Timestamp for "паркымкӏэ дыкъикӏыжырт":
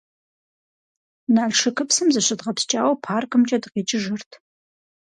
3.03-4.31